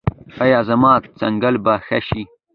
ایا 0.43 0.59
زما 0.69 0.93
څکل 1.19 1.55
به 1.63 1.73
ښه 1.85 1.99
شي؟ 2.07 2.21